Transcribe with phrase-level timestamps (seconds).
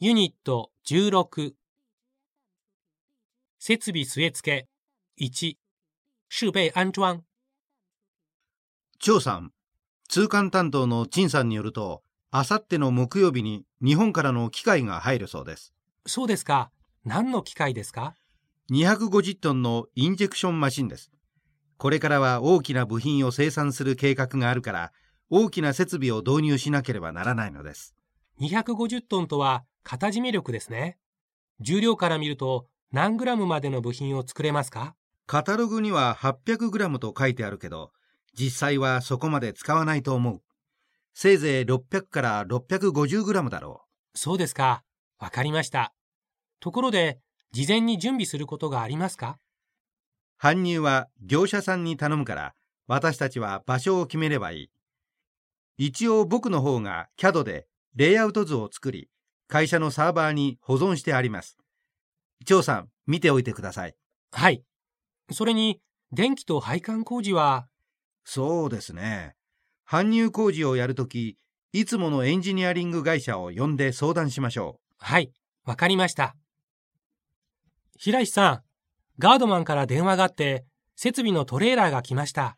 [0.00, 1.52] ユニット16
[3.60, 4.66] 設備据え付
[5.18, 5.54] け1
[6.28, 7.22] 設備安装
[8.98, 9.52] 張さん、
[10.08, 15.72] 通関担当の陳さんによると、あさっての木曜日に日本からの機械が入るそうです。
[16.06, 16.72] そうですか
[17.04, 18.16] 何の機械ですか
[18.72, 21.12] ？250トンのインジェクションマシンです。
[21.78, 24.92] これからは大きな部品を生産する計画があるから、
[25.30, 27.94] 大きな設備を導入しなければならないのです。
[28.40, 30.98] 250トンとは型締め力ですね
[31.60, 34.94] 重量から見ると何グラムまでの部品を作れますか？
[35.26, 37.90] カタログには 800g と書いてあるけど、
[38.38, 40.42] 実際はそこまで使わないと思う。
[41.12, 44.84] せいぜい600から 650g だろそうですか
[45.18, 45.92] わかりました
[46.60, 47.18] ところで
[47.52, 49.38] 事前に準備することがありますか？
[50.42, 50.46] う。
[50.46, 52.54] 搬入は業者さんに頼むから、
[52.86, 54.70] 私たちは場所を決めればいい。
[55.78, 57.66] 一応僕の方が CAD で
[57.96, 59.08] レイアウト図を作り、
[59.48, 61.58] 会社のサーバーに保存してあります。
[62.44, 63.94] 張さん、見ておいてください。
[64.32, 64.62] はい
[65.32, 65.80] それに
[66.12, 67.66] 電気と配管工事は？
[68.24, 69.34] そうですね。
[69.88, 71.38] 搬入工事をやるとき、
[71.72, 75.32] いつものエンジニアリング会社を呼んで相談しましょはい
[75.64, 76.36] わかりました
[77.98, 78.62] 平石さん
[79.18, 82.56] ガードマンから電話があって設備のトレーラーが来ました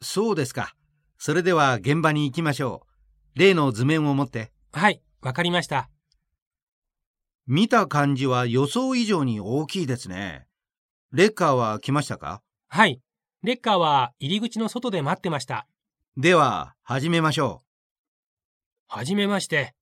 [0.00, 0.04] う。
[0.04, 0.74] そうですか。
[1.18, 2.86] それでは現場に行きましょ
[3.34, 3.38] う。
[3.38, 4.52] 例の図面を持って。
[4.72, 5.90] はいわかりました
[7.46, 10.46] 見た感じは予想以上に大きいですね。
[11.12, 12.40] レッカーは来ましたか？
[12.68, 13.02] はい
[13.42, 15.66] レッカーは入り口の外で待ってました
[16.16, 17.62] では、始めましょ
[18.86, 19.74] はじめまして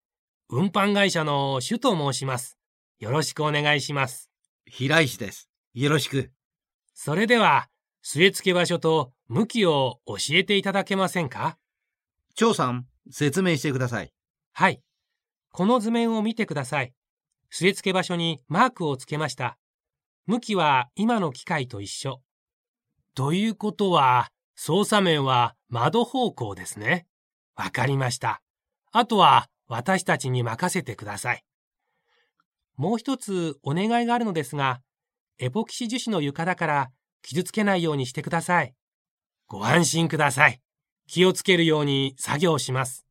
[0.48, 2.58] 運搬会社の首と申します
[2.98, 4.28] よろしくお願いします
[4.66, 4.70] う。
[4.70, 5.48] 平石です。
[5.74, 6.32] よろしく。
[6.94, 7.68] それでは
[8.04, 11.56] 据え付け場所と向きを教えていただけませんか？
[12.34, 14.12] 張さん、説明してください。
[14.52, 14.82] はい
[15.52, 16.92] この図面を見てください
[17.54, 19.58] 据え付け場所にマークをつけました。
[20.26, 22.22] 向きは今の機械と一緒。
[23.14, 27.06] ということは操作面は窓方向ですね。
[27.54, 28.40] わかりました。
[28.90, 31.44] あとは私たちに任せてください。
[32.76, 34.80] もう一つお願いがあるのですが
[35.38, 38.74] エポキシ樹脂の床だから傷つけないようにしてください。
[39.46, 40.60] ご安心ください。
[41.06, 43.04] 気をつけるように作業します。